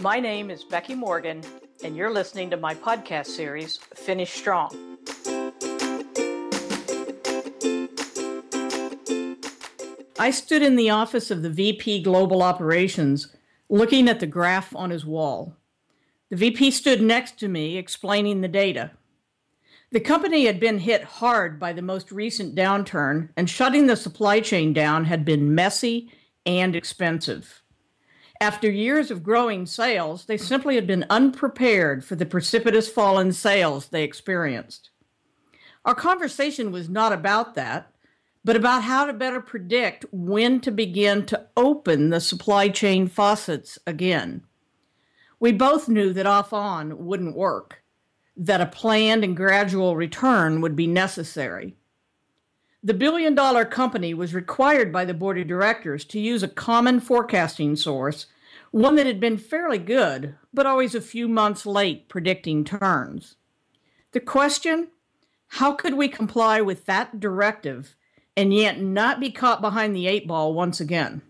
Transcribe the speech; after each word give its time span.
My 0.00 0.18
name 0.18 0.48
is 0.50 0.64
Becky 0.64 0.94
Morgan, 0.94 1.42
and 1.84 1.94
you're 1.94 2.10
listening 2.10 2.48
to 2.50 2.56
my 2.56 2.74
podcast 2.74 3.26
series, 3.26 3.76
Finish 3.76 4.32
Strong. 4.32 4.70
I 10.18 10.30
stood 10.30 10.62
in 10.62 10.76
the 10.76 10.88
office 10.88 11.30
of 11.30 11.42
the 11.42 11.50
VP 11.50 12.02
Global 12.02 12.42
Operations 12.42 13.36
looking 13.68 14.08
at 14.08 14.20
the 14.20 14.26
graph 14.26 14.74
on 14.74 14.88
his 14.88 15.04
wall. 15.04 15.54
The 16.30 16.36
VP 16.36 16.70
stood 16.70 17.02
next 17.02 17.38
to 17.40 17.48
me 17.48 17.76
explaining 17.76 18.40
the 18.40 18.48
data. 18.48 18.92
The 19.92 20.00
company 20.00 20.46
had 20.46 20.58
been 20.58 20.78
hit 20.78 21.04
hard 21.04 21.60
by 21.60 21.74
the 21.74 21.82
most 21.82 22.10
recent 22.10 22.54
downturn, 22.54 23.28
and 23.36 23.50
shutting 23.50 23.86
the 23.86 23.96
supply 23.96 24.40
chain 24.40 24.72
down 24.72 25.04
had 25.04 25.26
been 25.26 25.54
messy 25.54 26.10
and 26.46 26.74
expensive. 26.74 27.59
After 28.40 28.70
years 28.70 29.10
of 29.10 29.22
growing 29.22 29.66
sales, 29.66 30.24
they 30.24 30.38
simply 30.38 30.76
had 30.76 30.86
been 30.86 31.04
unprepared 31.10 32.02
for 32.02 32.16
the 32.16 32.24
precipitous 32.24 32.88
fall 32.88 33.18
in 33.18 33.32
sales 33.32 33.88
they 33.88 34.02
experienced. 34.02 34.88
Our 35.84 35.94
conversation 35.94 36.72
was 36.72 36.88
not 36.88 37.12
about 37.12 37.54
that, 37.56 37.92
but 38.42 38.56
about 38.56 38.84
how 38.84 39.04
to 39.04 39.12
better 39.12 39.42
predict 39.42 40.06
when 40.10 40.60
to 40.62 40.70
begin 40.70 41.26
to 41.26 41.48
open 41.54 42.08
the 42.08 42.20
supply 42.20 42.70
chain 42.70 43.08
faucets 43.08 43.78
again. 43.86 44.44
We 45.38 45.52
both 45.52 45.88
knew 45.88 46.14
that 46.14 46.26
off 46.26 46.54
on 46.54 47.04
wouldn't 47.04 47.36
work, 47.36 47.82
that 48.36 48.62
a 48.62 48.66
planned 48.66 49.22
and 49.22 49.36
gradual 49.36 49.96
return 49.96 50.62
would 50.62 50.76
be 50.76 50.86
necessary. 50.86 51.76
The 52.82 52.94
billion 52.94 53.34
dollar 53.34 53.66
company 53.66 54.14
was 54.14 54.34
required 54.34 54.90
by 54.90 55.04
the 55.04 55.12
board 55.12 55.38
of 55.38 55.46
directors 55.46 56.04
to 56.06 56.18
use 56.18 56.42
a 56.42 56.48
common 56.48 56.98
forecasting 57.00 57.76
source, 57.76 58.26
one 58.70 58.94
that 58.96 59.06
had 59.06 59.20
been 59.20 59.36
fairly 59.36 59.78
good, 59.78 60.34
but 60.54 60.64
always 60.64 60.94
a 60.94 61.02
few 61.02 61.28
months 61.28 61.66
late 61.66 62.08
predicting 62.08 62.64
turns. 62.64 63.36
The 64.12 64.20
question 64.20 64.88
how 65.54 65.72
could 65.72 65.94
we 65.94 66.08
comply 66.08 66.60
with 66.60 66.86
that 66.86 67.20
directive 67.20 67.96
and 68.36 68.54
yet 68.54 68.80
not 68.80 69.20
be 69.20 69.30
caught 69.30 69.60
behind 69.60 69.94
the 69.94 70.06
eight 70.06 70.26
ball 70.26 70.54
once 70.54 70.80
again. 70.80 71.20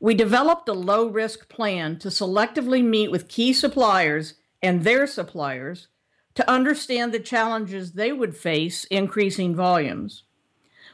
We 0.00 0.14
developed 0.14 0.68
a 0.68 0.74
low 0.74 1.06
risk 1.06 1.48
plan 1.48 1.98
to 2.00 2.08
selectively 2.08 2.84
meet 2.84 3.10
with 3.10 3.28
key 3.28 3.52
suppliers 3.52 4.34
and 4.60 4.82
their 4.82 5.06
suppliers 5.06 5.88
to 6.34 6.50
understand 6.50 7.12
the 7.12 7.20
challenges 7.20 7.92
they 7.92 8.12
would 8.12 8.36
face 8.36 8.84
increasing 8.84 9.54
volumes. 9.54 10.24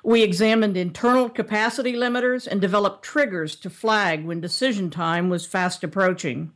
We 0.02 0.22
examined 0.22 0.76
internal 0.76 1.28
capacity 1.28 1.94
limiters 1.94 2.46
and 2.46 2.60
developed 2.60 3.04
triggers 3.04 3.56
to 3.56 3.70
flag 3.70 4.24
when 4.24 4.40
decision 4.40 4.90
time 4.90 5.28
was 5.28 5.46
fast 5.46 5.82
approaching. 5.82 6.52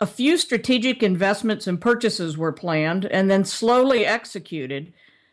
A 0.00 0.06
few 0.06 0.36
strategic 0.36 1.02
investments 1.02 1.66
and 1.66 1.80
purchases 1.80 2.36
were 2.36 2.52
planned 2.52 3.04
and 3.06 3.30
then 3.30 3.44
slowly 3.44 4.04
executed 4.04 4.92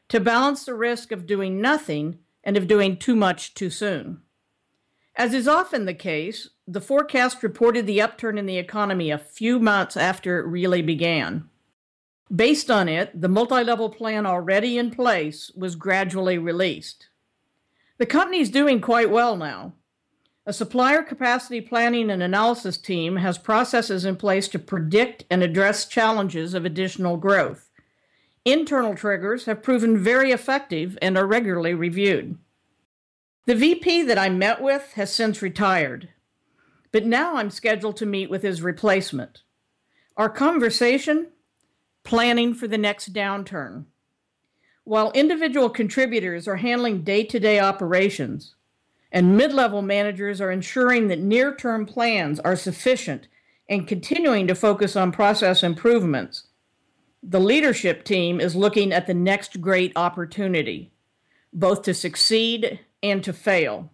to 0.10 0.20
balance 0.20 0.66
the 0.66 0.74
risk 0.74 1.12
of 1.12 1.26
doing 1.26 1.62
nothing 1.62 2.20
and 2.44 2.56
of 2.56 2.68
doing 2.68 2.98
too 2.98 3.16
much 3.16 3.54
too 3.54 3.70
soon. 3.70 4.22
As 5.16 5.34
is 5.34 5.48
often 5.48 5.86
the 5.86 5.94
case, 5.94 6.50
the 6.68 6.82
forecast 6.82 7.44
reported 7.44 7.86
the 7.86 8.02
upturn 8.02 8.38
in 8.38 8.46
the 8.46 8.58
economy 8.58 9.12
a 9.12 9.18
few 9.18 9.60
months 9.60 9.98
after 9.98 10.40
it 10.40 10.48
really 10.48 10.82
began. 10.82 11.50
Based 12.34 12.70
on 12.70 12.88
it, 12.88 13.20
the 13.20 13.28
multi 13.28 13.64
level 13.64 13.90
plan 13.90 14.26
already 14.26 14.78
in 14.78 14.92
place 14.92 15.52
was 15.56 15.76
gradually 15.76 16.38
released. 16.38 17.08
The 17.98 18.06
company 18.06 18.40
is 18.40 18.52
doing 18.52 18.82
quite 18.82 19.10
well 19.10 19.36
now. 19.36 19.74
A 20.46 20.54
supplier 20.54 21.04
capacity 21.04 21.60
planning 21.60 22.10
and 22.10 22.24
analysis 22.24 22.78
team 22.78 23.18
has 23.18 23.38
processes 23.38 24.06
in 24.06 24.16
place 24.16 24.48
to 24.50 24.60
predict 24.60 25.26
and 25.30 25.44
address 25.44 25.86
challenges 25.86 26.54
of 26.54 26.66
additional 26.66 27.18
growth. 27.18 27.70
Internal 28.46 28.96
triggers 28.96 29.46
have 29.46 29.64
proven 29.64 29.98
very 29.98 30.32
effective 30.32 30.98
and 31.02 31.18
are 31.18 31.28
regularly 31.28 31.74
reviewed. 31.74 32.38
The 33.46 33.56
VP 33.56 34.04
that 34.04 34.18
I 34.18 34.30
met 34.30 34.62
with 34.62 34.94
has 34.94 35.12
since 35.12 35.42
retired, 35.42 36.10
but 36.92 37.06
now 37.06 37.36
I'm 37.36 37.50
scheduled 37.50 37.98
to 37.98 38.06
meet 38.06 38.30
with 38.30 38.44
his 38.44 38.62
replacement. 38.62 39.42
Our 40.16 40.30
conversation 40.30 41.28
planning 42.10 42.56
for 42.56 42.68
the 42.68 42.76
next 42.76 43.14
downturn. 43.14 43.86
While 44.84 45.12
individual 45.12 45.70
contributors 45.70 46.48
are 46.48 46.56
handling 46.56 47.04
day 47.04 47.24
to 47.26 47.40
day 47.40 47.60
operations, 47.60 48.56
and 49.12 49.38
mid 49.38 49.54
level 49.54 49.84
managers 49.84 50.42
are 50.42 50.50
ensuring 50.50 51.08
that 51.10 51.20
near 51.20 51.56
term 51.56 51.86
plans 51.86 52.40
are 52.40 52.56
sufficient 52.56 53.28
and 53.70 53.88
continuing 53.88 54.48
to 54.48 54.56
focus 54.56 54.96
on 54.96 55.12
process 55.12 55.62
improvements, 55.62 56.48
the 57.22 57.40
leadership 57.40 58.04
team 58.04 58.42
is 58.42 58.56
looking 58.56 58.92
at 58.92 59.06
the 59.06 59.14
next 59.14 59.62
great 59.62 59.94
opportunity, 59.96 60.92
both 61.54 61.84
to 61.84 61.94
succeed 61.94 62.80
and 63.04 63.24
to 63.24 63.32
fail. 63.32 63.92